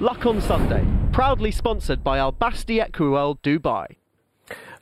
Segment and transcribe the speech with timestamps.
[0.00, 3.96] Luck on Sunday, proudly sponsored by Al Basti Equiworld Dubai.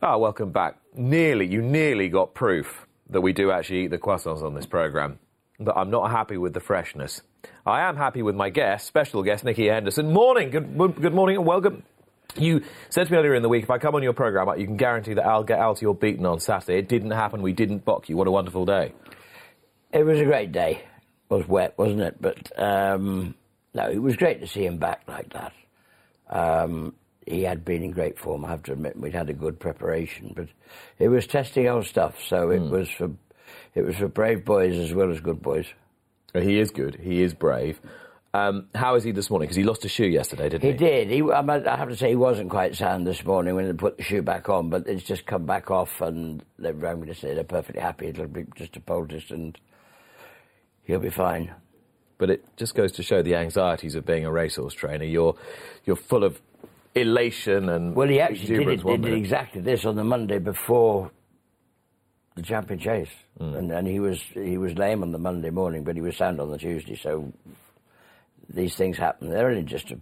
[0.02, 0.76] Ah, welcome back.
[0.94, 5.18] Nearly, you nearly got proof that we do actually eat the croissants on this programme.
[5.58, 7.22] But I'm not happy with the freshness.
[7.64, 10.12] I am happy with my guest, special guest, Nicky Henderson.
[10.12, 11.82] Morning, good, good morning and welcome.
[12.36, 12.60] You
[12.90, 14.76] said to me earlier in the week, if I come on your programme, you can
[14.76, 16.78] guarantee that I'll get Altior beaten on Saturday.
[16.78, 17.40] It didn't happen.
[17.40, 18.18] We didn't bock you.
[18.18, 18.92] What a wonderful day.
[19.94, 20.82] It was a great day.
[21.30, 22.20] It was wet, wasn't it?
[22.20, 23.34] But um,
[23.76, 25.52] no, it was great to see him back like that.
[26.28, 26.94] Um,
[27.26, 28.44] he had been in great form.
[28.44, 30.48] I have to admit, we'd had a good preparation, but
[30.98, 32.22] it was testing our stuff.
[32.26, 32.70] So it mm.
[32.70, 33.10] was for
[33.74, 35.66] it was for brave boys as well as good boys.
[36.32, 36.96] He is good.
[36.96, 37.78] He is brave.
[38.32, 39.46] Um, how is he this morning?
[39.46, 40.72] Because he lost a shoe yesterday, didn't he?
[40.72, 41.08] He did.
[41.08, 44.02] He, I have to say he wasn't quite sound this morning when they put the
[44.02, 47.34] shoe back on, but it's just come back off, and they're, I'm going to say
[47.34, 48.08] they're perfectly happy.
[48.08, 49.58] It'll be just a poultice, and
[50.84, 51.54] he'll be fine.
[52.18, 55.04] But it just goes to show the anxieties of being a racehorse trainer.
[55.04, 55.34] You're
[55.84, 56.40] you're full of
[56.94, 61.10] elation and well, he actually did, it, did exactly this on the Monday before
[62.36, 63.56] the champion chase, mm.
[63.56, 66.40] and, and he was he was lame on the Monday morning, but he was sound
[66.40, 66.96] on the Tuesday.
[66.96, 67.32] So
[68.48, 69.30] these things happen.
[69.30, 69.98] They're only just to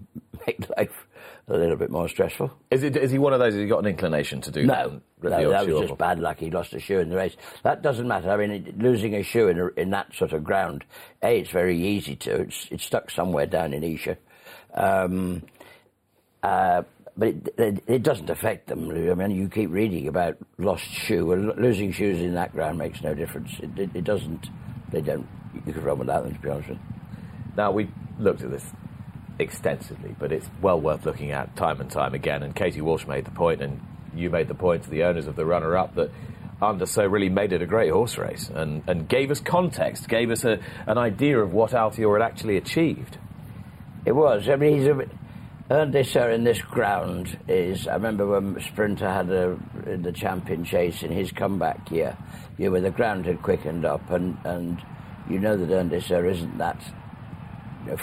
[0.47, 1.07] make life
[1.49, 2.51] a little bit more stressful.
[2.71, 2.97] Is it?
[2.97, 3.55] Is he one of those?
[3.55, 4.65] Has he got an inclination to do?
[4.65, 6.39] No, no that was just bad luck.
[6.39, 7.37] He lost a shoe in the race.
[7.63, 8.31] That doesn't matter.
[8.31, 10.85] I mean, it, losing a shoe in, a, in that sort of ground,
[11.23, 12.43] a, it's very easy to.
[12.43, 14.19] It's, it's stuck somewhere down in Esher.
[14.75, 15.43] Um,
[16.43, 16.83] uh,
[17.17, 18.91] but it, it, it, doesn't affect them.
[18.91, 21.27] I mean, you keep reading about lost shoe.
[21.27, 23.53] Well, losing shoes in that ground makes no difference.
[23.61, 24.49] It, it, doesn't.
[24.91, 25.27] They don't.
[25.67, 27.04] You could run without them, to be honest with you.
[27.57, 27.89] Now we
[28.19, 28.65] looked at this
[29.39, 32.43] extensively, but it's well worth looking at time and time again.
[32.43, 33.81] And Katie Walsh made the point, and
[34.15, 36.11] you made the point to the owners of the runner-up that
[36.63, 40.09] Un de Sceaux really made it a great horse race and, and gave us context,
[40.09, 43.19] gave us a, an idea of what Altior had actually achieved.
[44.07, 44.49] It was.
[44.49, 45.09] I mean, he's a,
[45.71, 47.89] Un de Sceaux in this ground is.
[47.89, 49.59] I remember when Sprinter had a,
[49.97, 52.17] the champion chase in his comeback year,
[52.59, 54.81] know, where the ground had quickened up, and, and
[55.29, 56.77] you know that Un de Sceaux isn't that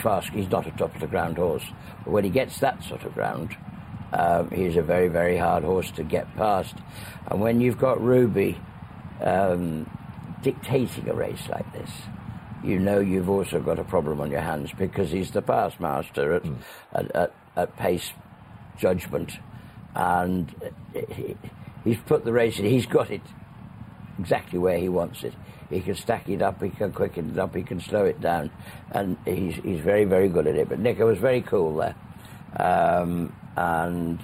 [0.02, 0.30] fast.
[0.30, 1.66] He's not a top of the ground horse,
[2.03, 3.56] but when he gets that sort of ground,
[4.14, 6.75] um, he's a very, very hard horse to get past.
[7.28, 8.58] And when you've got Ruby
[9.22, 9.90] um,
[10.41, 11.91] dictating a race like this,
[12.64, 16.34] you know you've also got a problem on your hands because he's the past master
[16.34, 16.58] at, mm.
[16.94, 18.12] at, at, at, pace
[18.78, 19.31] judgment.
[19.96, 20.53] And
[21.84, 23.22] he's put the race in, he's got it
[24.22, 25.34] exactly where he wants it.
[25.70, 28.52] He can stack it up, he can quicken it up, he can slow it down,
[28.92, 30.70] and he's he's very very good at it.
[30.70, 31.96] But Nico was very cool there,
[32.58, 34.20] um, and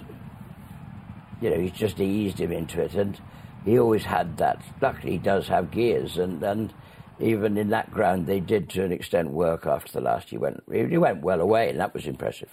[1.42, 3.20] you know he's just eased him into it, and
[3.66, 4.62] he always had that.
[4.82, 6.74] Luckily, he does have gears, and and
[7.20, 10.30] even in that ground, they did to an extent work after the last.
[10.30, 12.50] He went he went well away, and that was impressive.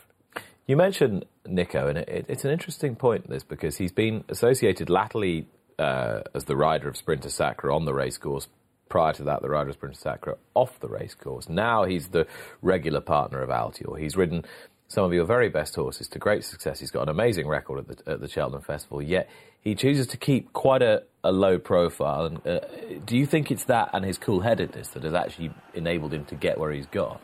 [0.66, 5.46] You mentioned Nico, and it, it's an interesting point, this, because he's been associated latterly
[5.78, 8.48] uh, as the rider of Sprinter Sacre on the racecourse
[8.88, 11.48] prior to that, the rider was Sprinter Sacre off the racecourse.
[11.48, 12.26] Now he's the
[12.62, 13.98] regular partner of Altior.
[13.98, 14.44] He's ridden
[14.88, 16.78] some of your very best horses to great success.
[16.78, 19.28] He's got an amazing record at the, at the Cheltenham Festival, yet
[19.60, 22.26] he chooses to keep quite a, a low profile.
[22.26, 22.60] And uh,
[23.04, 26.34] do you think it's that and his cool headedness that has actually enabled him to
[26.34, 27.20] get where he's got?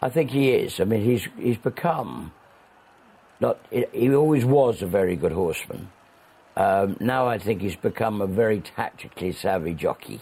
[0.00, 0.80] I think he is.
[0.80, 2.32] I mean, he's he's become
[3.40, 3.58] not.
[3.70, 5.90] He always was a very good horseman.
[6.56, 10.20] Um, now I think he's become a very tactically savvy jockey.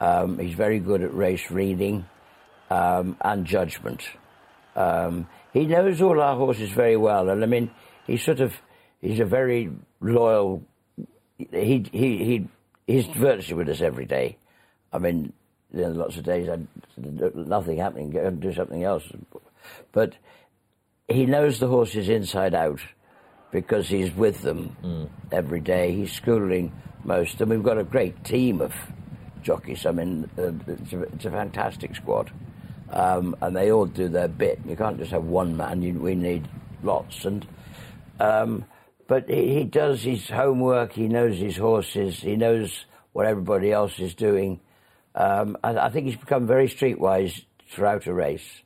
[0.00, 2.04] Um, he's very good at race reading
[2.70, 4.02] um, and judgment.
[4.74, 7.70] Um, he knows all our horses very well, and I mean,
[8.06, 8.52] he's sort of
[9.00, 10.62] he's a very loyal.
[11.38, 12.48] He he he
[12.86, 14.36] he's virtually with us every day.
[14.92, 15.32] I mean,
[15.72, 16.58] there are lots of days I
[16.98, 19.04] nothing happening, go and do something else,
[19.92, 20.14] but
[21.08, 22.80] he knows the horses inside out
[23.50, 25.08] because he's with them mm.
[25.32, 25.92] every day.
[25.92, 26.72] He's schooling
[27.04, 28.74] most, and we've got a great team of
[29.42, 29.86] jockeys.
[29.86, 32.32] I mean, uh, it's, a, it's, a, fantastic squad,
[32.90, 34.60] um, and they all do their bit.
[34.66, 35.82] You can't just have one man.
[35.82, 36.48] You, we need
[36.82, 37.46] lots, and
[38.18, 38.64] um,
[39.06, 40.92] but he, he, does his homework.
[40.92, 42.20] He knows his horses.
[42.20, 44.60] He knows what everybody else is doing.
[45.14, 48.62] Um, and I think he's become very streetwise throughout a race,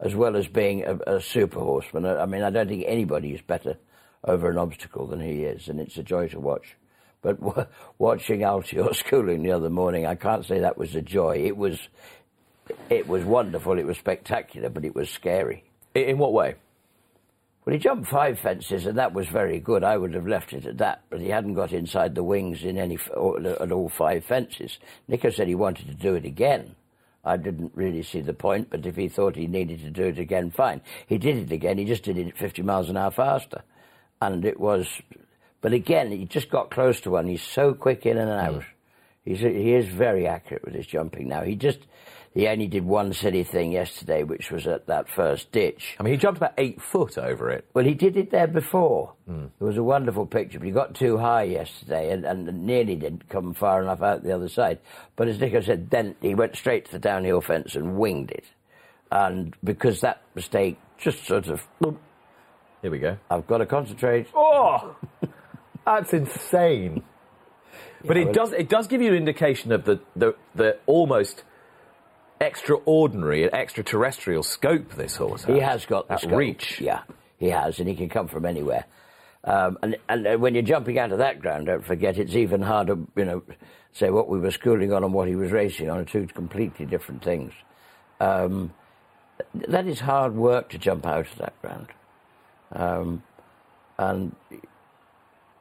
[0.00, 2.04] as well as being a, a super horseman.
[2.04, 3.78] I, I mean, I don't think anybody is better
[4.24, 6.76] over an obstacle than he is, and it's a joy to watch.
[7.22, 7.66] But w-
[7.98, 11.44] watching Altior schooling the other morning, I can't say that was a joy.
[11.44, 11.88] It was,
[12.90, 13.78] it was wonderful.
[13.78, 15.64] It was spectacular, but it was scary.
[15.94, 16.56] In what way?
[17.64, 19.84] Well, he jumped five fences, and that was very good.
[19.84, 22.76] I would have left it at that, but he hadn't got inside the wings in
[22.76, 24.78] any at all five fences.
[25.08, 26.74] Nico said he wanted to do it again,
[27.24, 30.18] I didn't really see the point, but if he thought he needed to do it
[30.18, 30.82] again, fine.
[31.06, 31.78] He did it again.
[31.78, 33.62] He just did it 50 miles an hour faster.
[34.32, 34.88] And it was,
[35.60, 37.26] but again, he just got close to one.
[37.26, 38.60] He's so quick in and out.
[38.60, 38.64] Mm.
[39.24, 41.42] He's, he is very accurate with his jumping now.
[41.42, 41.78] He just,
[42.34, 45.96] he only did one silly thing yesterday, which was at that first ditch.
[45.98, 47.64] I mean, he jumped about eight foot over it.
[47.74, 49.14] Well, he did it there before.
[49.30, 49.50] Mm.
[49.58, 53.28] It was a wonderful picture, but he got too high yesterday and, and nearly didn't
[53.28, 54.80] come far enough out the other side.
[55.16, 58.44] But as Nico said, then he went straight to the downhill fence and winged it.
[59.10, 61.66] And because that mistake just sort of.
[62.84, 63.16] Here we go.
[63.30, 64.26] I've got to concentrate.
[64.34, 64.94] Oh!
[65.86, 67.02] That's insane.
[68.04, 71.44] But it does it does give you an indication of the, the, the almost
[72.42, 75.54] extraordinary and extraterrestrial scope this horse has.
[75.54, 76.32] He has got that scope.
[76.36, 76.78] reach.
[76.78, 77.04] Yeah,
[77.38, 78.84] he has, and he can come from anywhere.
[79.44, 82.98] Um, and, and when you're jumping out of that ground, don't forget it's even harder,
[83.16, 83.42] you know,
[83.92, 86.84] say what we were schooling on and what he was racing on are two completely
[86.84, 87.54] different things.
[88.20, 88.74] Um,
[89.68, 91.86] that is hard work to jump out of that ground.
[92.74, 93.22] Um,
[93.98, 94.34] and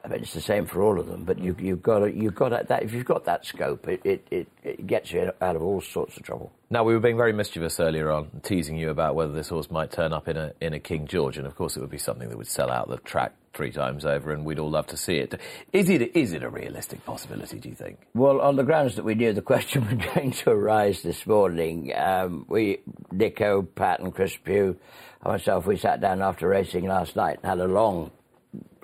[0.03, 2.35] I mean, it's the same for all of them, but you, you've got to, you've
[2.35, 2.83] got to, that.
[2.83, 6.17] If you've got that scope, it, it, it, it, gets you out of all sorts
[6.17, 6.51] of trouble.
[6.69, 9.91] Now we were being very mischievous earlier on, teasing you about whether this horse might
[9.91, 12.27] turn up in a in a King George, and of course it would be something
[12.27, 15.17] that would sell out the track three times over, and we'd all love to see
[15.17, 15.39] it.
[15.71, 17.59] Is it is it a realistic possibility?
[17.59, 17.99] Do you think?
[18.13, 21.93] Well, on the grounds that we knew the question was going to arise this morning,
[21.95, 22.79] um, we
[23.11, 24.77] Nico, Pat, and Chris Pugh,
[25.23, 28.11] and myself, we sat down after racing last night and had a long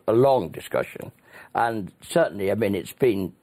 [0.08, 1.12] a long discussion.
[1.56, 3.34] And certainly, I mean, it's been.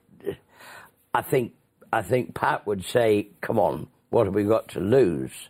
[1.12, 1.52] I think
[1.93, 5.49] I think Pat would say, "Come on, what have we got to lose?"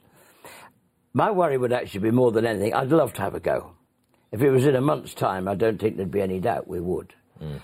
[1.13, 2.75] My worry would actually be more than anything.
[2.75, 3.76] I'd love to have a go.
[4.33, 6.81] If it was in a month's time, I don't think there'd be any doubt we
[6.81, 7.15] would.
[7.41, 7.63] Mm.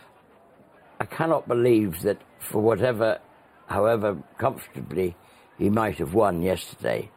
[1.01, 3.19] I cannot believe that for whatever,
[3.67, 5.17] however comfortably
[5.59, 7.11] he might have won yesterday,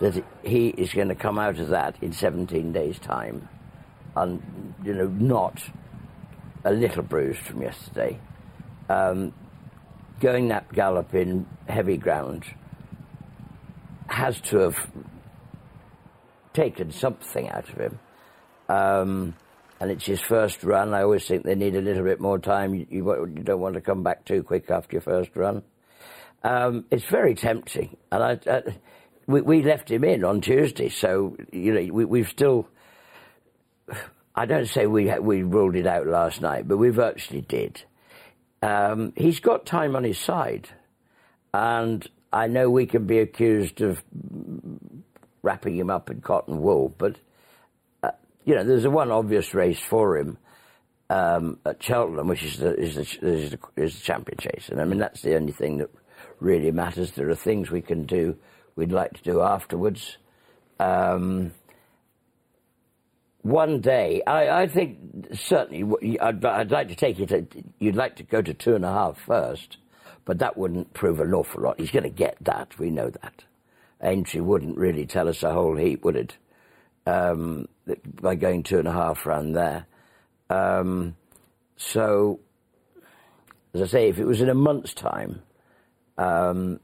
[0.00, 3.48] that he is going to come out of that in 17 days' time
[4.14, 5.62] and, you know, not
[6.64, 8.18] a little bruised from yesterday.
[8.88, 9.32] Um,
[10.20, 12.44] going that gallop in heavy ground
[14.08, 14.90] has to have
[16.52, 17.98] taken something out of him.
[18.68, 19.34] Um,
[19.80, 20.94] and it's his first run.
[20.94, 22.74] I always think they need a little bit more time.
[22.74, 25.62] You, you, you don't want to come back too quick after your first run.
[26.42, 28.62] Um, it's very tempting, and I, I,
[29.26, 32.68] we, we, left him in on Tuesday, so you know we, we've still
[34.34, 37.82] I don't say we we ruled it out last night, but we virtually did.
[38.62, 40.68] Um, he's got time on his side,
[41.54, 44.04] and I know we can be accused of
[45.42, 47.18] wrapping him up in cotton wool, but uh,
[48.46, 50.38] you know, there's a one obvious race for him
[51.10, 54.80] um, at Cheltenham, which is the, is the, is the, is the champion chase, and
[54.80, 55.90] I mean that's the only thing that
[56.40, 57.10] really matters.
[57.10, 58.36] There are things we can do,
[58.76, 60.16] we'd like to do afterwards.
[60.78, 61.52] Um,
[63.42, 64.98] one day, I, I think
[65.34, 67.52] certainly I'd, I'd, like to take it.
[67.78, 69.76] you'd like to go to two and a half first,
[70.24, 71.78] but that wouldn't prove an awful lot.
[71.78, 72.78] He's going to get that.
[72.78, 73.44] We know that.
[74.02, 76.36] Aintree wouldn't really tell us a whole heap, would it?
[77.06, 77.68] Um,
[78.20, 79.86] by going two and a half round there.
[80.50, 81.16] Um,
[81.76, 82.40] so,
[83.74, 85.42] as I say, if it was in a month's time
[86.18, 86.80] um,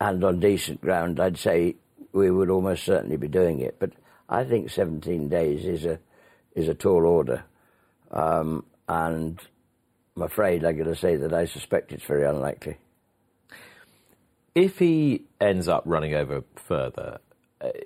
[0.00, 1.76] and on decent ground, I'd say
[2.12, 3.76] we would almost certainly be doing it.
[3.78, 3.92] But
[4.28, 5.98] I think 17 days is a
[6.54, 7.44] is a tall order,
[8.10, 9.38] um, and
[10.16, 12.78] I'm afraid I'm going to say that I suspect it's very unlikely.
[14.54, 17.18] If he ends up running over further,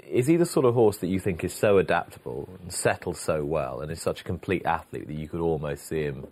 [0.08, 3.44] is he the sort of horse that you think is so adaptable and settles so
[3.44, 6.26] well and is such a complete athlete that you could almost see him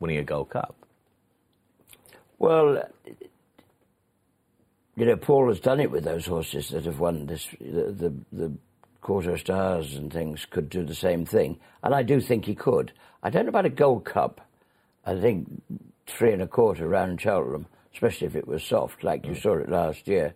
[0.00, 0.74] winning a Gold Cup?
[2.38, 2.88] Well,
[4.96, 8.14] you know, Paul has done it with those horses that have won this the the,
[8.32, 8.52] the
[9.02, 11.58] Kauto Stars and things could do the same thing.
[11.82, 12.92] And I do think he could.
[13.22, 14.40] I don't know about a Gold Cup.
[15.04, 15.62] I think
[16.06, 19.70] three and a quarter round Cheltenham, especially if it was soft, like you saw it
[19.70, 20.34] last year,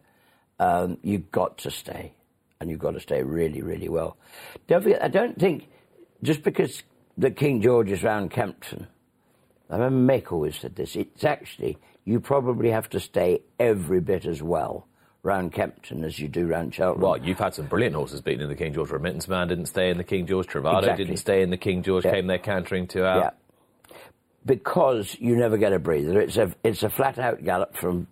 [0.58, 2.12] um, you've got to stay.
[2.62, 4.16] And you've got to stay really, really well.
[4.68, 5.66] Don't forget, I don't think
[6.22, 6.84] just because
[7.18, 8.86] the King George is round Kempton,
[9.68, 14.26] I remember Mick always said this, it's actually, you probably have to stay every bit
[14.26, 14.86] as well
[15.24, 17.02] round Kempton as you do round Cheltenham.
[17.02, 18.90] Well, you've had some brilliant horses beaten in the King George.
[18.90, 20.46] Remittance Man didn't stay in the King George.
[20.46, 21.04] Travado exactly.
[21.04, 22.04] didn't stay in the King George.
[22.04, 22.12] Yeah.
[22.12, 23.34] Came there cantering two out.
[23.88, 23.96] Yeah.
[24.46, 26.20] Because you never get a breather.
[26.20, 28.06] It's a it's a flat out gallop from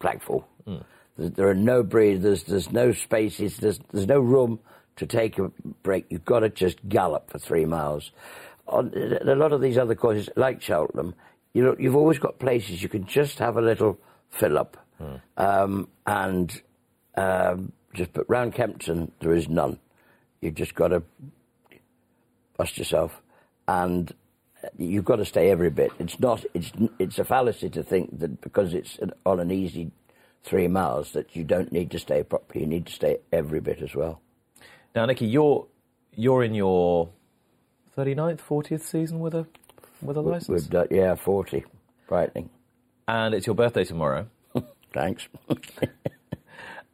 [0.00, 0.44] Blackfall.
[0.66, 0.84] Mm.
[1.16, 2.44] There are no breathers.
[2.44, 3.58] There's no spaces.
[3.58, 4.60] There's there's no room
[4.96, 5.50] to take a
[5.82, 6.06] break.
[6.10, 8.10] You've got to just gallop for three miles.
[8.66, 11.14] On a lot of these other courses, like Cheltenham,
[11.52, 13.98] you know, you've always got places you can just have a little
[14.30, 15.20] fill up Mm.
[15.36, 16.62] Um, and
[17.14, 19.78] Um, just but round Kempton, there is none.
[20.40, 21.02] You've just got to
[22.56, 23.20] bust yourself,
[23.68, 24.14] and
[24.78, 25.92] you've got to stay every bit.
[25.98, 26.44] It's not.
[26.54, 29.90] It's it's a fallacy to think that because it's an, on an easy
[30.44, 32.60] three miles that you don't need to stay properly.
[32.64, 34.20] You need to stay every bit as well.
[34.94, 35.66] Now, Nicky, you're
[36.14, 37.08] you're in your
[37.96, 39.46] 39th, 40th season with a
[40.02, 41.64] with a license, We've done, yeah, forty,
[42.08, 42.50] frightening.
[43.06, 44.26] and it's your birthday tomorrow.
[44.92, 45.28] Thanks.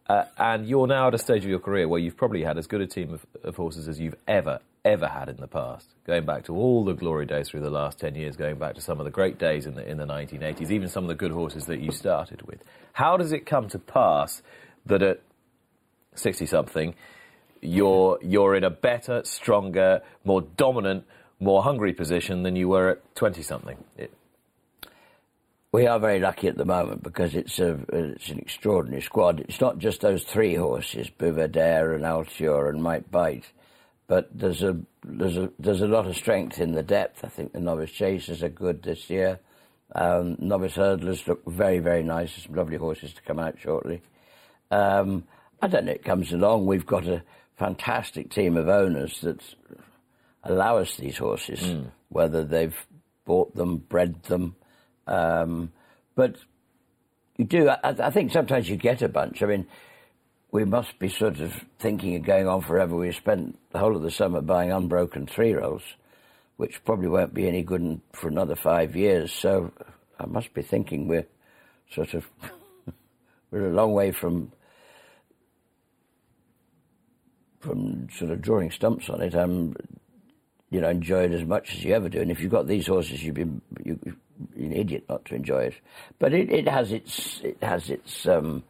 [0.08, 2.66] Uh, and you're now at a stage of your career where you've probably had as
[2.66, 4.58] good a team of, of horses as you've ever,
[4.92, 5.86] ever had in the past.
[6.06, 8.80] Going back to all the glory days through the last 10 years, going back to
[8.80, 11.32] some of the great days in the, in the 1980s, even some of the good
[11.32, 12.62] horses that you started with.
[12.92, 14.42] How does it come to pass
[14.86, 15.20] that at
[16.14, 16.94] 60 something,
[17.60, 21.04] you're, you're in a better, stronger, more dominant,
[21.40, 23.76] more hungry position than you were at 20 something?
[25.70, 29.40] We are very lucky at the moment because it's a it's an extraordinary squad.
[29.40, 33.52] It's not just those three horses, Buveur d'Air and Altior and Might Bite,
[34.08, 37.24] but there's a there's a there's a lot of strength in the depth.
[37.24, 39.38] I think the novice chasers are good this year.
[39.94, 42.32] Um, novice hurdlers look very very nice.
[42.32, 44.02] There's some lovely horses to come out shortly.
[44.70, 45.24] Um,
[45.62, 45.92] I don't know.
[45.92, 46.66] It comes along.
[46.66, 47.22] We've got a
[47.56, 49.40] fantastic team of owners that
[50.42, 51.60] allow us these horses,
[52.08, 52.76] whether they've
[53.24, 54.56] bought them, bred them.
[55.06, 55.72] Um,
[56.14, 56.36] but
[57.36, 57.68] you do.
[57.68, 59.42] I, I think sometimes you get a bunch.
[59.42, 59.66] I mean,
[60.50, 62.96] we must be sort of thinking of going on forever.
[62.96, 65.82] We spent the whole of the summer buying unbroken three rolls,
[66.56, 69.32] which probably won't be any good for another five years.
[69.32, 69.72] So
[70.18, 71.26] I must be thinking we're
[71.90, 72.26] sort of
[73.50, 74.52] we're a long way from
[77.60, 79.34] from sort of drawing stumps on it.
[79.34, 79.76] I'm,
[80.70, 82.20] you know, enjoy it as much as you ever do.
[82.20, 83.98] And if you've got these horses, you've been you,
[84.56, 85.74] you're an idiot not to enjoy it.
[86.18, 88.62] But it, it has its it has its um,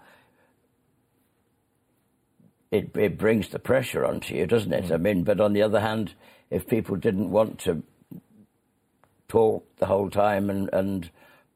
[2.71, 4.85] it it brings the pressure onto you, doesn't it?
[4.87, 4.95] Mm.
[4.95, 6.15] I mean, but on the other hand,
[6.51, 7.83] if people didn't want to
[9.29, 11.11] talk the whole time and and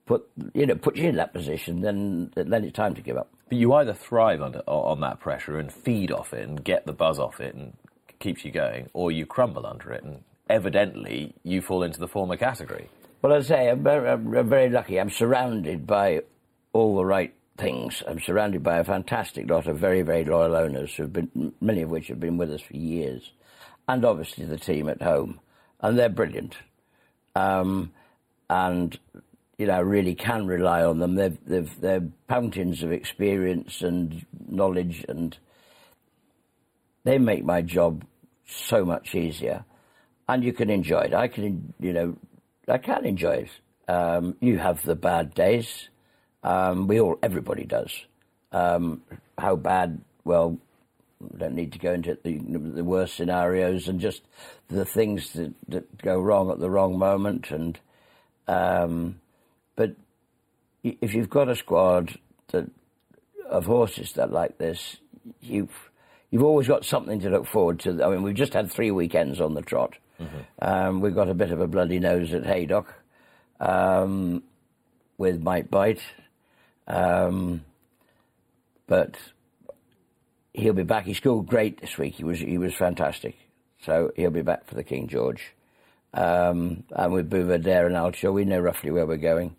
[0.06, 3.32] put you know put you in that position, then then it's time to give up.
[3.48, 6.92] But you either thrive under, on that pressure and feed off it and get the
[6.92, 7.74] buzz off it and
[8.18, 12.36] keeps you going, or you crumble under it and evidently you fall into the former
[12.36, 12.88] category.
[13.20, 14.98] Well, as I say, I'm very, I'm very lucky.
[14.98, 16.22] I'm surrounded by
[16.72, 18.02] all the right things.
[18.06, 21.90] I'm surrounded by a fantastic lot of very, very loyal owners, who've been, many of
[21.90, 23.32] which have been with us for years,
[23.88, 25.40] and obviously the team at home,
[25.80, 26.56] and they're brilliant.
[27.34, 27.92] Um,
[28.50, 28.98] and
[29.58, 31.14] you know, really can rely on them.
[31.14, 35.38] They've, they've, they're fountains of experience and knowledge, and
[37.04, 38.04] they make my job
[38.44, 39.64] so much easier.
[40.28, 41.14] And you can enjoy it.
[41.14, 42.16] I can, you know,
[42.66, 43.50] I can enjoy it.
[43.92, 45.88] Um, you have the bad days.
[46.42, 47.92] Um, we all, everybody does.
[48.52, 49.02] Um,
[49.38, 50.00] how bad?
[50.24, 50.58] Well,
[51.36, 54.22] don't need to go into the, the worst scenarios and just
[54.68, 57.50] the things that, that go wrong at the wrong moment.
[57.50, 57.78] And
[58.48, 59.20] um,
[59.76, 59.94] but
[60.82, 62.18] if you've got a squad
[62.48, 62.68] that
[63.48, 64.96] of horses that like this,
[65.40, 65.90] you've
[66.30, 68.02] you've always got something to look forward to.
[68.02, 69.96] I mean, we've just had three weekends on the trot.
[70.60, 72.94] Um, we've got a bit of a bloody nose at Haydock
[73.60, 74.42] um,
[75.18, 76.02] with Might Bite,
[76.86, 77.64] um,
[78.86, 79.16] but
[80.52, 81.04] he'll be back.
[81.04, 82.14] He scored great this week.
[82.14, 83.36] He was he was fantastic.
[83.84, 85.54] So he'll be back for the King George.
[86.14, 89.56] Um, and with Buveur d'Air and Altior, we know roughly where we're going.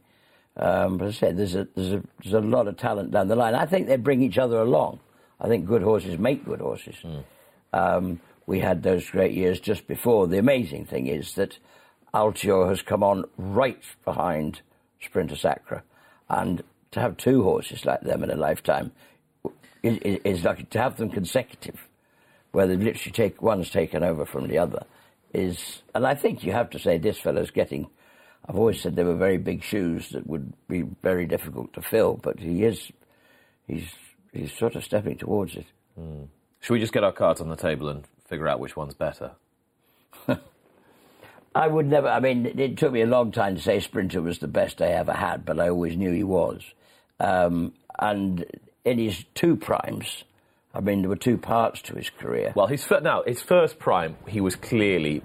[0.55, 3.27] Um, but as I said, there's a, there's, a, there's a lot of talent down
[3.27, 3.55] the line.
[3.55, 4.99] I think they bring each other along.
[5.41, 6.95] I think good horses make good horses.
[7.73, 10.27] Um, we had those great years just before.
[10.27, 11.57] The amazing thing is that
[12.13, 14.61] Altior has come on right behind
[15.01, 15.83] Sprinter Sacre.
[16.29, 16.63] And
[16.93, 18.91] to have two horses like them in a lifetime
[19.81, 21.88] is, is, is like to have them consecutive,
[22.51, 24.85] where they literally take one's taken over from the other,
[25.33, 25.81] is.
[25.93, 27.88] And I think you have to say this fellow's getting.
[28.47, 32.15] I've always said they were very big shoes that would be very difficult to fill,
[32.15, 32.91] but he is.
[33.67, 33.89] He's
[34.31, 35.65] he's sort of stepping towards it.
[35.95, 36.23] Hmm.
[36.59, 39.31] Should we just get our cards on the table and figure out which one's better?
[41.55, 42.07] I would never.
[42.07, 44.88] I mean, it took me a long time to say Sprinter was the best I
[44.88, 46.63] ever had, but I always knew he was.
[47.20, 48.46] Um, and
[48.86, 50.24] in his two primes,
[50.74, 52.53] I mean, there were two parts to his career.
[52.55, 55.22] Well, his now his first prime, he was clearly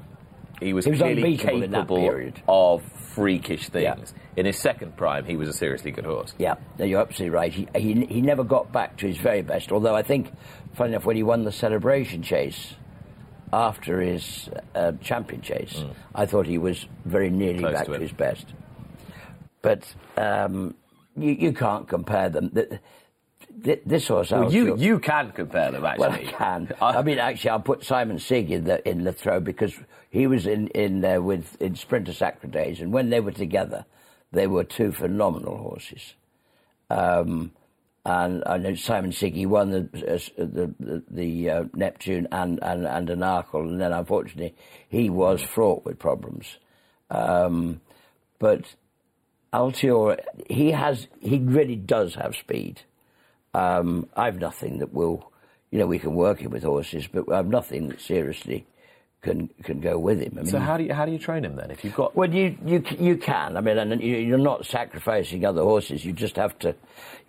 [0.60, 2.42] he was, He was clearly unbeatable in that capable period.
[2.48, 2.82] of
[3.14, 3.94] freakish Yeah.
[3.94, 4.14] things.
[4.36, 6.34] In his second prime, he was a seriously good horse.
[6.38, 7.52] Yeah, no, you're absolutely right.
[7.52, 9.72] He, he he never got back to his very best.
[9.72, 10.32] Although I think,
[10.74, 12.74] funny enough, when he won the celebration chase
[13.52, 15.82] after his uh, champion chase,
[16.14, 18.46] I thought he was very nearly Close back to to, his best.
[19.62, 20.74] But um,
[21.20, 22.50] you you can't compare them.
[22.54, 22.80] The-
[23.60, 26.08] this horse, Well, you Altior- you can compare them actually.
[26.08, 26.72] Well, I can.
[26.80, 29.74] I mean, actually, I'll put Simonsig in the in the throw because
[30.10, 33.84] he was in in there with in Sprinter Sacre days, and when they were together,
[34.30, 36.14] they were two phenomenal horses.
[36.88, 37.50] Um,
[38.04, 39.88] and I know Simonsig, he won the
[40.36, 44.54] the the, the uh, Neptune and and and an Arkle, and then unfortunately
[44.88, 46.58] he was fraught with problems.
[47.10, 47.80] Um,
[48.38, 48.74] but
[49.52, 52.82] Altior, he has he really does have speed.
[53.54, 55.32] Um, I've nothing that will,
[55.70, 58.66] you know, we can work him with horses, but I've nothing that seriously
[59.22, 60.34] can can go with him.
[60.36, 61.70] I mean, So how do you how do you train him then?
[61.70, 63.56] If you've got well, you you you can.
[63.56, 66.04] I mean, and you- you're not sacrificing other horses.
[66.04, 66.74] You just have to.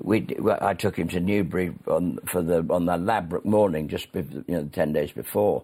[0.02, 4.10] We well, I took him to Newbury on for the on that Ladbroke morning, just
[4.14, 5.64] you know ten days before,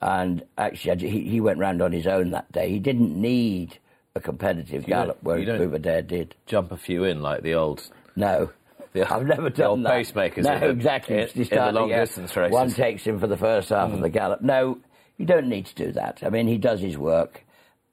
[0.00, 2.70] and actually he he went round on his own that day.
[2.70, 3.78] He didn't need
[4.14, 6.34] a competitive gallop, don't- Buveur d'Air did.
[6.46, 8.50] jump a few in like the old No.
[8.92, 9.92] The- I've never the done old that.
[9.92, 11.16] pacemakers No, the- exactly.
[11.18, 12.52] in- in the long distance races.
[12.52, 14.40] One takes him for the first half of the gallop.
[14.42, 14.78] No,
[15.16, 16.22] you don't need to do that.
[16.24, 17.44] I mean, he does his work.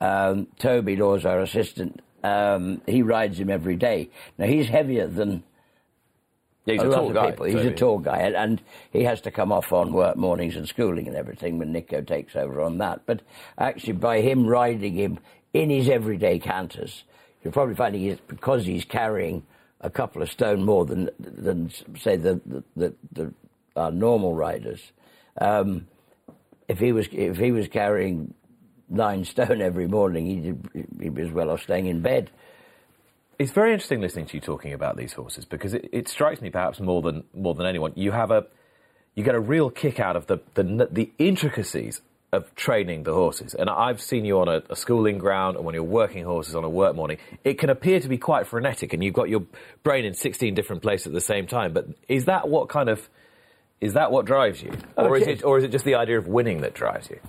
[0.01, 4.09] Um, Toby Lawes, our assistant, um, he rides him every day.
[4.39, 5.43] Now, he's heavier than
[6.65, 7.29] Yeah, he's a, a, lot tall of guy.
[7.31, 7.45] people.
[7.45, 10.67] He's a tall guy, and, and he has to come off on work mornings and
[10.67, 13.01] schooling and everything when Nico takes over on that.
[13.05, 13.21] But
[13.59, 15.19] actually, by him riding him
[15.61, 17.03] in his everyday canters,
[17.43, 19.43] you're probably finding he's, because he's carrying
[19.81, 22.41] a couple of stone more than than say the
[22.75, 23.33] the, the,
[23.91, 24.91] normal riders.
[25.39, 25.87] Um,
[26.67, 28.33] if he was if he was carrying
[28.89, 32.29] nine stone every morning, he'd, he'd be as well off staying in bed.
[33.39, 36.49] It's very interesting listening to you talking about these horses because it, it strikes me
[36.49, 37.93] perhaps more than more than anyone.
[37.95, 38.47] You have a
[39.15, 42.01] you get a real kick out of the the, the intricacies
[42.33, 43.53] of training the horses.
[43.53, 46.63] And I've seen you on a, a schooling ground and when you're working horses on
[46.63, 49.43] a work morning, it can appear to be quite frenetic and you've got your
[49.83, 51.71] brain in 16 different places at the same time.
[51.73, 53.07] But is that what kind of
[53.79, 56.27] is that what drives you, or is it or is it just the idea of
[56.27, 57.19] winning that drives you?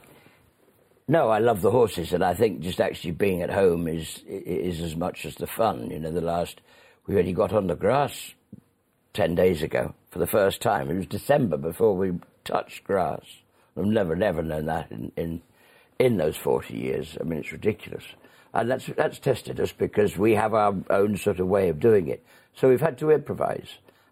[1.07, 4.81] No, I love the horses, and I think just actually being at home is is
[4.81, 5.91] as much as the fun.
[5.91, 6.63] You know, the last
[7.07, 8.33] we only got on the grass
[9.13, 10.91] ten days ago for the first time.
[10.91, 12.13] It was December before we
[12.45, 13.25] touched grass.
[13.79, 15.43] I've never, never known that in in,
[15.99, 17.17] in those forty years.
[17.21, 18.05] I mean, it's ridiculous,
[18.53, 22.09] and that's that's tested us because we have our own sort of way of doing
[22.09, 22.25] it.
[22.55, 23.69] So we've had to improvise,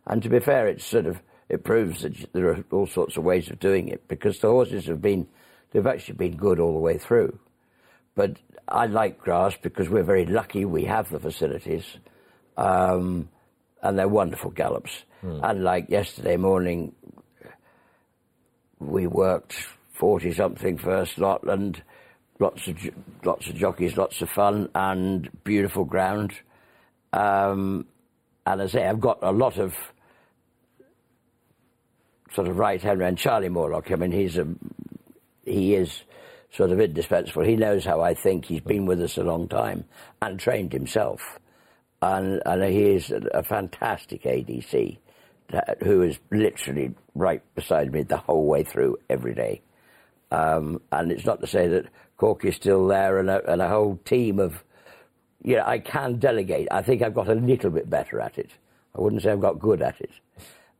[0.06, 3.24] and to be fair, it's sort of it proves that there are all sorts of
[3.24, 5.26] ways of doing it because the horses have been
[5.72, 7.38] they've actually been good all the way through.
[8.14, 8.36] But
[8.68, 11.84] I like grass because we're very lucky we have the facilities,
[12.56, 13.28] um,
[13.82, 15.04] and they're wonderful gallops.
[15.42, 16.94] And like yesterday morning,
[18.78, 19.54] we worked
[19.92, 21.82] forty something first lot and
[22.38, 22.78] lots of
[23.24, 26.34] lots of jockeys, lots of fun and beautiful ground.
[27.12, 27.86] Um,
[28.44, 29.74] and as I say, I've got a lot of
[32.32, 33.90] sort of right hand and Charlie Morlock.
[33.90, 34.46] I mean, he's a
[35.44, 36.02] he is
[36.50, 37.42] sort of indispensable.
[37.42, 38.44] He knows how I think.
[38.44, 39.84] He's been with us a long time
[40.22, 41.38] and trained himself,
[42.02, 44.98] and and he is a, fantastic ADC
[45.82, 49.62] who is literally right beside me the whole way through every day.
[50.30, 53.68] Um, and it's not to say that Cork is still there and a, and a
[53.68, 54.62] whole team of,
[55.42, 56.68] you know, I can delegate.
[56.70, 58.50] I think I've got a little bit better at it.
[58.94, 60.10] I wouldn't say I've got good at it.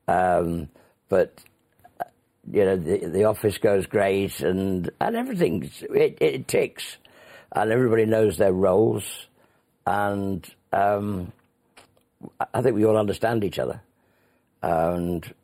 [0.09, 0.68] Um,
[1.09, 1.42] but
[2.50, 6.96] you know, the, the office goes great and, and everything, it, it ticks.
[7.52, 9.26] And everybody knows their roles.
[9.87, 11.33] And um,
[12.52, 13.81] I think we all understand each other.
[14.62, 15.35] And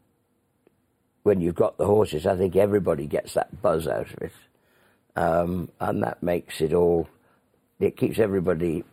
[1.23, 4.33] when you've got the horses, I think everybody gets that buzz out of it.
[5.15, 7.09] Um, and that makes it all,
[7.79, 8.85] it keeps everybody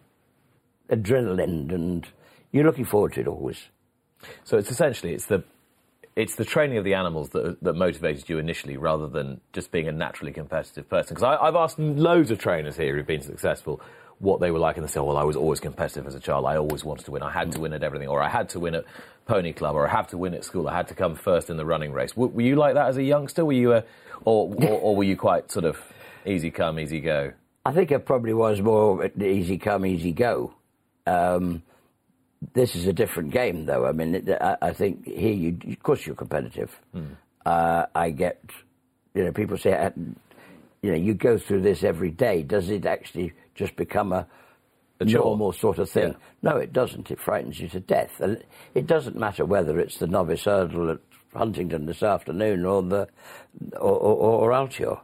[0.89, 2.07] adrenaline and
[2.51, 3.67] you're looking forward to it always.
[4.43, 5.43] So it's essentially it's the
[6.15, 9.87] it's the training of the animals that that motivated you initially, rather than just being
[9.87, 11.15] a naturally competitive person.
[11.15, 13.79] Because I've asked loads of trainers here who've been successful
[14.19, 16.45] what they were like, and they say, "Well, I was always competitive as a child.
[16.45, 17.23] I always wanted to win.
[17.23, 18.85] I had to win at everything, or I had to win at
[19.25, 20.67] pony club, or I had to win at school.
[20.67, 22.97] I had to come first in the running race." Were, were you like that as
[22.97, 23.45] a youngster?
[23.45, 23.83] Were you a,
[24.25, 25.77] or, or or were you quite sort of
[26.25, 27.33] easy come, easy go?
[27.65, 30.53] I think it probably was more easy come, easy go.
[31.05, 31.63] Um,
[32.53, 33.85] this is a different game, though.
[33.85, 36.77] I mean, it, I, I think here, you, of course, you're competitive.
[37.45, 38.41] Uh, I get,
[39.13, 39.91] you know, people say, uh,
[40.81, 42.43] you know, you go through this every day.
[42.43, 44.27] Does it actually just become a,
[45.01, 45.23] chore.
[45.23, 46.09] normal sort of thing?
[46.09, 46.51] Yeah.
[46.51, 47.11] No, it doesn't.
[47.11, 48.19] It frightens you to death.
[48.19, 50.99] And it doesn't matter whether it's the novice hurdle at
[51.33, 53.07] Huntingdon this afternoon or the
[53.73, 54.99] or, or, or Altior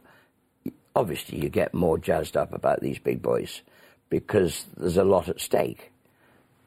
[0.96, 3.60] obviously you get more jazzed up about these big boys
[4.08, 5.92] because there's a lot at stake.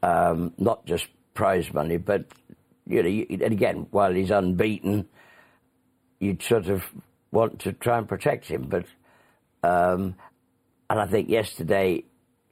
[0.02, 2.24] Um, not just prize money, but
[2.86, 5.06] you know, you, and again, while he's unbeaten,
[6.20, 6.84] you'd sort of
[7.32, 8.62] want to try and protect him.
[8.62, 8.86] But,
[9.62, 10.14] um,
[10.88, 12.04] and I think yesterday,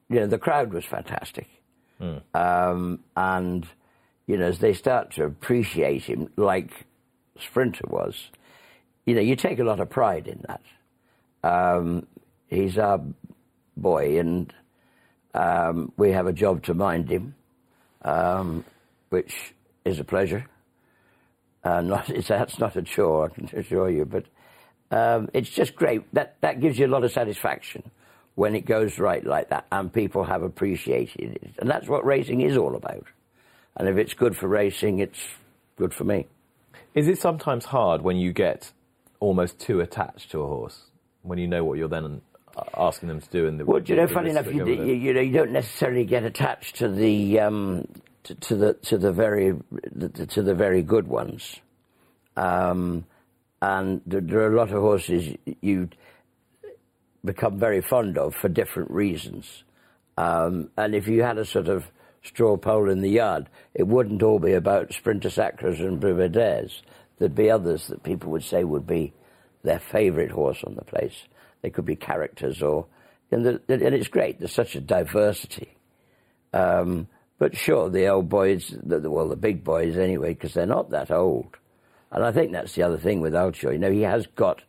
[0.08, 1.48] you know, the crowd was fantastic.
[2.34, 3.66] Um, and,
[4.26, 6.70] you know, as they start to appreciate him like
[7.40, 8.30] Sprinter was,
[9.06, 10.62] you know, you take a lot of pride in that.
[11.42, 12.06] Um,
[12.48, 13.00] he's our
[13.76, 14.52] boy, and
[15.34, 17.34] um, we have a job to mind him,
[18.02, 18.64] um,
[19.08, 20.46] which is a pleasure.
[21.64, 24.26] Uh, not, it's, that's not a chore, I can assure you, but
[24.90, 26.02] um, it's just great.
[26.14, 27.82] That, that gives you a lot of satisfaction
[28.34, 31.50] when it goes right like that and people have appreciated it.
[31.58, 33.04] And that's what racing is all about.
[33.76, 35.18] And if it's good for racing, it's
[35.76, 36.26] good for me.
[36.94, 38.72] Is it sometimes hard when you get
[39.20, 40.84] almost too attached to a horse,
[41.22, 42.20] when you know what you're then
[42.76, 43.46] asking them to do?
[43.46, 46.24] And the, Well, you know, funny enough, you, you, you know, you don't necessarily get
[46.24, 47.86] attached to the um,
[48.24, 49.54] to, to the to the very
[50.28, 51.56] to the very good ones,
[52.36, 53.04] um,
[53.60, 55.88] and there, are a lot of horses you
[57.24, 59.64] become very fond of for different reasons.
[60.16, 61.90] Um, and if you had a sort of
[62.22, 66.82] straw poll in the yard, it wouldn't all be about Sprinter Sacres and Buveur d'Airs.
[67.18, 69.12] There'd be others that people would say would be
[69.62, 71.24] their favourite horse on the place.
[71.62, 72.86] They could be characters or,
[73.30, 74.38] and, the, and it's great.
[74.38, 75.76] There's such a diversity.
[76.52, 80.90] Um, but sure, the old boys, the- well, the big boys anyway, because they're not
[80.90, 81.56] that old.
[82.10, 83.72] And I think that's the other thing with Altior.
[83.72, 84.62] You know, he has got.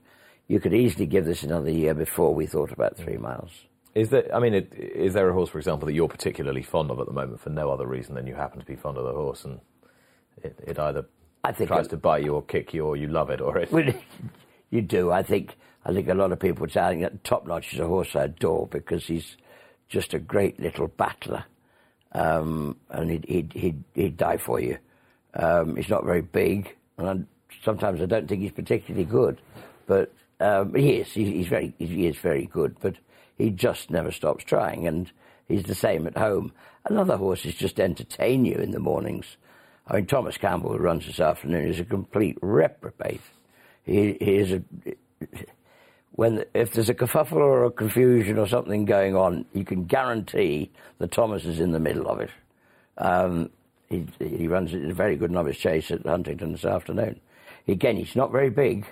[0.47, 3.51] You could easily give this another year before we thought about three miles.
[3.95, 4.33] Is there?
[4.33, 7.05] I mean, it, is there a horse, for example, that you're particularly fond of at
[7.05, 9.45] the moment for no other reason than you happen to be fond of the horse,
[9.45, 9.59] and
[10.43, 11.05] it, it either
[11.43, 13.57] I think tries it- to bite you or kick you, or you love it, or
[13.57, 13.71] it.
[13.71, 13.93] Well,
[14.69, 15.11] you do.
[15.11, 15.55] I think.
[15.85, 17.87] I think a lot of people would say I think that Top Notch is a
[17.87, 19.37] horse I adore because he's
[19.87, 21.45] just a great little battler,
[22.11, 24.77] um, and he'd, he'd he'd he'd die for you.
[25.33, 29.41] Um, he's not very big, and I, sometimes I don't think he's particularly good,
[29.87, 31.11] but um, he is.
[31.11, 32.95] He, he's very he is very good, but
[33.37, 35.11] he just never stops trying, and
[35.47, 36.51] he's the same at home.
[36.85, 39.37] And other horses just entertain you in the mornings.
[39.87, 43.21] I mean, Thomas Campbell, who runs this afternoon, is a complete reprobate.
[43.83, 44.63] He, he is a.
[46.11, 50.71] When if there's a kerfuffle or a confusion or something going on, you can guarantee
[50.97, 52.29] that Thomas is in the middle of it.
[52.97, 53.49] Um,
[53.89, 57.19] he, he runs a very good novice chase at Huntingdon this afternoon.
[57.67, 58.85] Again, he's not very big,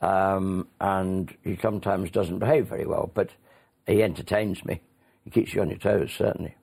[0.00, 3.30] um, and he sometimes doesn't behave very well, but
[3.86, 4.80] he entertains me.
[5.24, 6.54] He keeps you on your toes, certainly.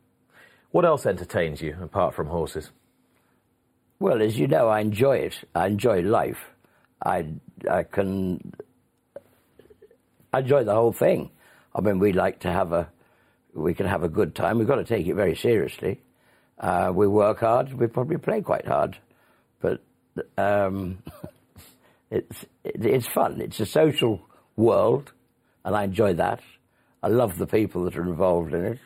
[0.71, 2.71] What else entertains you apart from horses?
[3.99, 5.43] Well, as you know, I enjoy it.
[5.53, 6.39] I enjoy life.
[7.03, 7.25] I,
[7.69, 8.53] I can
[10.33, 11.29] I enjoy the whole thing.
[11.75, 12.89] I mean, we like to have a,
[13.53, 14.57] we can have a good time.
[14.57, 16.01] We've got to take it very seriously.
[16.61, 17.73] Uh, we work hard.
[17.73, 18.95] We probably play quite hard,
[19.59, 19.81] but
[20.37, 20.99] um,
[22.11, 23.41] it's it, it's fun.
[23.41, 24.21] It's a social
[24.55, 25.11] world,
[25.65, 26.41] and I enjoy that.
[27.01, 28.79] I love the people that are involved in it.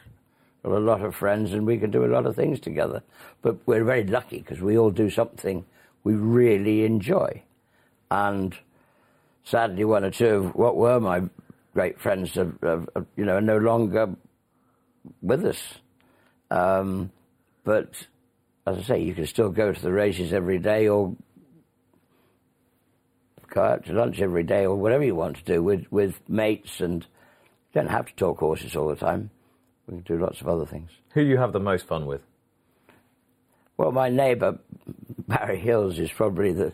[0.63, 3.03] Got a lot of friends, and we can do a lot of things together.
[3.41, 5.65] But we're very lucky because we all do something
[6.05, 7.43] we really enjoy,
[8.09, 8.55] and
[9.43, 11.23] sadly, one or two of what were my
[11.73, 14.15] great friends, have, have, have, you know, are no longer
[15.21, 15.61] with us.
[16.49, 17.11] Um,
[17.65, 18.07] but
[18.65, 21.15] as I say, you can still go to the races every day, or
[23.49, 26.79] go out to lunch every day, or whatever you want to do with with mates,
[26.79, 29.31] and you don't have to talk horses all the time.
[29.87, 30.89] We can do lots of other things.
[31.13, 32.21] Who do you have the most fun with?
[33.77, 34.59] Well, my neighbour
[35.27, 36.73] Barry Hills is probably the.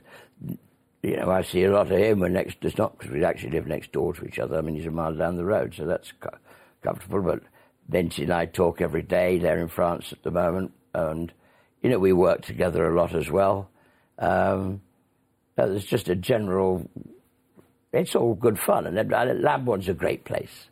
[1.04, 2.20] You know, I see a lot of him.
[2.20, 2.58] We're next.
[2.62, 4.58] It's not because we actually live next door to each other.
[4.58, 6.38] I mean, he's a mile down the road, so that's co-
[6.84, 7.22] comfortable.
[7.24, 7.42] But
[7.90, 9.40] Nancy and I talk every day.
[9.40, 11.32] They're in France at the moment, and
[11.82, 13.70] you know, we work together a lot as well.
[14.20, 14.82] Um,
[15.56, 16.90] there's just a general.
[17.92, 19.10] It's all good fun, and,
[19.42, 20.68] Lambourn's a great place.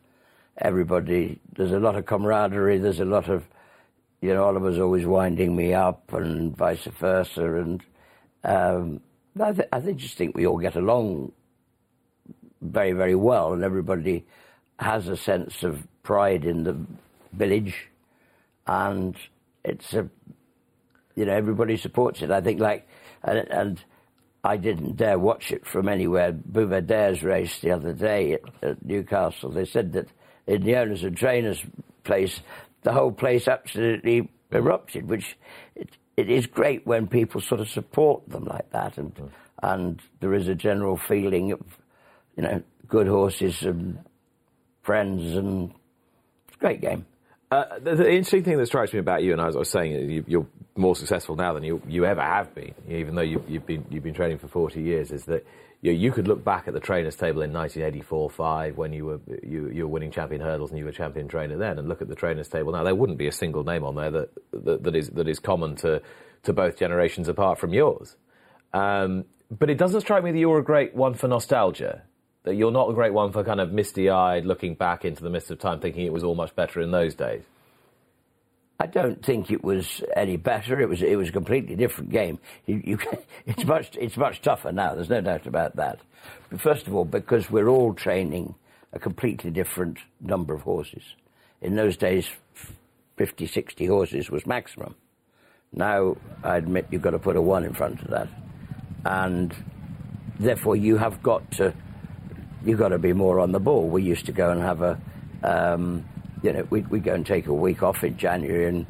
[0.57, 2.79] Everybody, there's a lot of camaraderie.
[2.79, 3.43] There's a lot of
[4.21, 7.55] you know, Oliver's always winding me up and vice versa.
[7.55, 7.83] And
[8.43, 9.01] um,
[9.39, 11.31] I, th- I just think we all get along
[12.61, 14.25] very, very well, and everybody
[14.79, 16.77] has a sense of pride in the
[17.31, 17.87] village,
[18.67, 19.15] and
[19.63, 20.09] it's a,
[21.15, 22.31] you know, everybody supports it.
[22.31, 22.87] I think like,
[23.23, 23.83] and, and
[24.43, 26.31] I didn't dare watch it from anywhere.
[26.31, 29.51] Buveur d'Air's race the other day at, at Newcastle.
[29.51, 30.07] They said that
[30.47, 31.63] in the owners and trainers
[32.03, 32.41] place,
[32.83, 35.37] the whole place absolutely erupted, which
[35.75, 39.25] it, it is great when people sort of support them like that, and hmm.
[39.61, 41.61] and there is a general feeling of,
[42.35, 43.99] you know, good horses and
[44.81, 45.73] friends, and
[46.47, 47.05] it's a great game.
[47.51, 50.09] Uh, the, the interesting thing that strikes me about you, and as I was saying,
[50.09, 53.65] you, you're more successful now than you, you ever have been, even though you, you've
[53.65, 55.11] been you've been training for 40 years.
[55.11, 55.47] Is that
[55.81, 59.67] you, you could look back at the trainers' table in 1984-5 when you were you,
[59.69, 62.15] you were winning champion hurdles and you were champion trainer then, and look at the
[62.15, 62.83] trainers' table now.
[62.83, 65.75] There wouldn't be a single name on there that that, that is that is common
[65.77, 66.03] to
[66.43, 68.15] to both generations apart from yours.
[68.73, 72.03] Um, but it doesn't strike me that you're a great one for nostalgia.
[72.43, 75.51] That you're not a great one for kind of misty-eyed looking back into the mist
[75.51, 77.43] of time, thinking it was all much better in those days.
[78.79, 80.79] I don't think it was any better.
[80.79, 82.39] It was it was a completely different game.
[82.65, 82.99] You, you,
[83.45, 84.95] it's much it's much tougher now.
[84.95, 85.99] There's no doubt about that.
[86.49, 88.55] But first of all, because we're all training
[88.93, 91.03] a completely different number of horses.
[91.61, 92.29] In those days,
[93.17, 94.95] 50, 60 horses was maximum.
[95.71, 98.29] Now, I admit you've got to put a one in front of that,
[99.05, 99.53] and
[100.39, 101.73] therefore you have got to
[102.65, 103.87] you've got to be more on the ball.
[103.87, 104.99] We used to go and have a
[105.43, 106.05] um,
[106.41, 108.85] you know, we'd, we'd go and take a week off in January and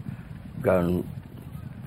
[0.62, 1.10] go and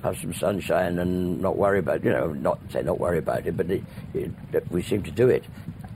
[0.03, 3.55] have some sunshine and not worry about, you know, not say not worry about it,
[3.55, 4.31] but it, it,
[4.69, 5.45] we seem to do it.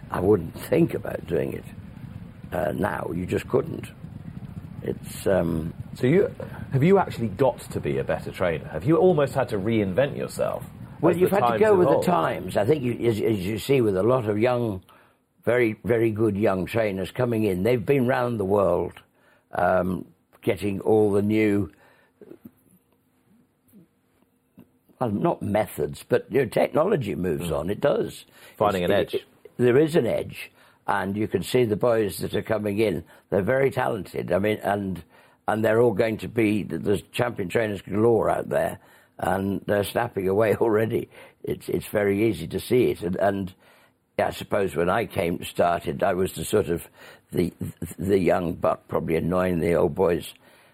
[0.09, 1.65] I wouldn't think about doing it
[2.53, 3.11] uh, now.
[3.13, 3.87] You just couldn't.
[4.83, 6.33] It's um, so you
[6.71, 8.67] have you actually got to be a better trainer?
[8.69, 10.63] Have you almost had to reinvent yourself?
[11.01, 12.57] Well, you've had to go with the times.
[12.57, 14.81] I think, you, as, as you see, with a lot of young,
[15.47, 18.99] very very good young trainers coming in, they've been round the world
[19.53, 20.05] um,
[20.41, 21.71] getting all the new,
[24.99, 27.57] well, not methods, but you know, technology moves mm.
[27.57, 27.69] on.
[27.69, 28.25] It does.
[28.57, 29.13] Finding it's, an edge.
[29.13, 29.23] It,
[29.55, 30.51] there is an edge,
[30.85, 33.05] and you can see the boys that are coming in.
[33.29, 34.33] They're very talented.
[34.33, 35.01] I mean, and
[35.47, 38.79] and they're all going to be there's champion trainers galore out there,
[39.17, 41.07] and they're snapping away already.
[41.41, 43.53] It's it's very easy to see it, and, and
[44.19, 46.87] I suppose when I came started, I was the sort of
[47.31, 47.53] the
[47.99, 50.33] the young buck, probably annoying the old boys.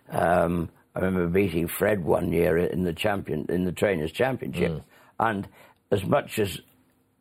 [0.10, 4.84] Um, I remember beating Fred one year in the champion in the trainers' championship, mm.
[5.20, 5.48] and
[5.92, 6.62] as much as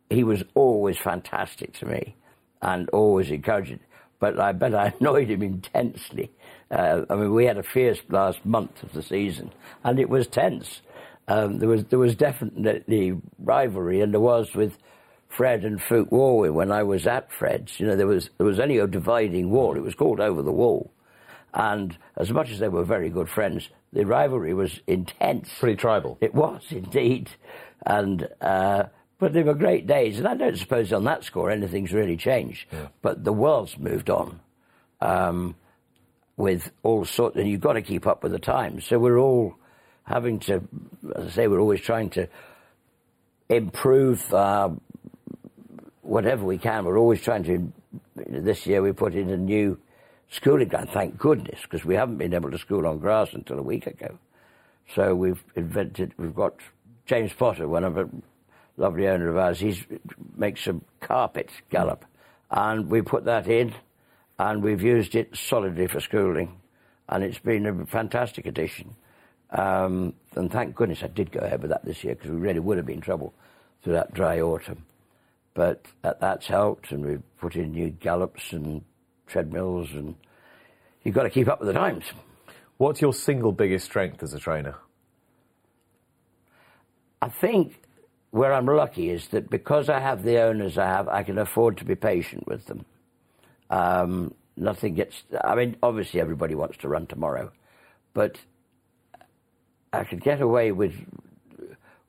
[0.09, 2.15] he was always fantastic to me
[2.61, 3.79] and always encouraging,
[4.19, 6.31] but I bet I annoyed him intensely.
[6.71, 9.51] Uh, I mean, we had a fierce last month of the season,
[9.83, 10.81] and it was tense.
[11.27, 14.77] Um, there was there was definitely rivalry, and there was with
[15.35, 17.79] Fred and Fulke Walwyn when I was at Fred's.
[17.79, 19.75] You know, there was there was only a dividing wall.
[19.75, 20.91] It was called Over the Wall,
[21.53, 25.49] and as much as they were very good friends, the rivalry was intense.
[25.59, 26.17] Pretty tribal.
[26.21, 27.29] It was indeed,
[27.85, 28.83] and uh,
[29.17, 30.19] but they were great days.
[30.19, 32.67] And I don't suppose on that score anything's really changed.
[32.71, 32.87] Yeah.
[33.01, 34.39] But the world's moved on.
[35.01, 35.55] Um,
[36.35, 38.85] with all sorts, and you've got to keep up with the times.
[38.85, 39.55] So we're all
[40.03, 40.67] having to,
[41.15, 42.27] as I say, we're always trying to
[43.49, 44.75] improve our
[46.13, 46.85] whatever we can.
[46.85, 47.73] We're always trying to.
[48.15, 49.79] This year we put in a new
[50.29, 53.63] schooling ground, thank goodness, because we haven't been able to school on grass until a
[53.63, 54.19] week ago.
[54.93, 56.13] So we've invented.
[56.17, 56.53] We've got
[57.07, 58.07] James Potter, one of a
[58.77, 59.59] lovely owner of ours.
[59.59, 59.83] He
[60.37, 62.05] makes a carpet gallop,
[62.51, 63.73] and we put that in,
[64.37, 66.59] and we've used it solidly for schooling,
[67.09, 68.95] and it's been a fantastic addition.
[69.49, 72.59] Um, and thank goodness I did go ahead with that this year because we really
[72.59, 73.33] would have been in trouble
[73.83, 74.83] through that dry autumn
[75.53, 78.83] but that's helped, and we've put in new gallops and
[79.27, 80.15] treadmills, and
[81.03, 82.05] you've got to keep up with the times.
[82.77, 84.75] What's your single biggest strength as a trainer?
[87.21, 87.75] I think
[88.31, 91.77] where I'm lucky is that because I have the owners I have, I can afford
[91.77, 92.83] to be patient with them.
[93.69, 95.23] Um, nothing gets.
[95.43, 97.51] I mean, obviously everybody wants to run tomorrow,
[98.13, 98.39] but
[99.93, 100.95] I could get away with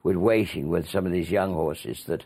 [0.03, 2.25] with waiting with some of these young horses that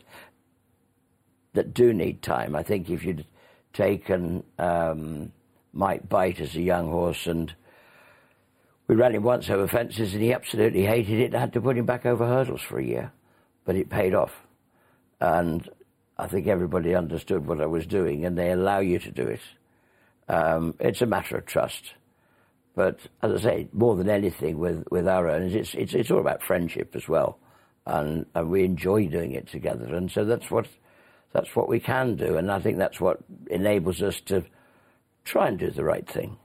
[1.53, 2.55] that do need time.
[2.55, 3.25] I think if you'd
[3.73, 5.31] taken um,
[5.73, 7.53] Might Bite as a young horse and
[8.87, 11.25] we ran him once over fences and he absolutely hated it.
[11.25, 13.11] and had to put him back over hurdles for a year,
[13.65, 14.33] but it paid off.
[15.19, 15.69] And
[16.17, 19.41] I think everybody understood what I was doing and they allow you to do it.
[20.27, 21.93] Um, it's a matter of trust.
[22.75, 26.19] But as I say, more than anything with, with our owners, it's, it's, it's all
[26.19, 27.39] about friendship as well.
[27.85, 29.93] And, and we enjoy doing it together.
[29.93, 30.67] And so that's what
[31.33, 34.43] that's what we can do, and I think that's what enables us to
[35.25, 36.37] try and do the right thing.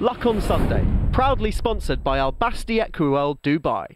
[0.00, 3.86] Luck on Sunday, proudly sponsored by Al Basti Equiworld Dubai.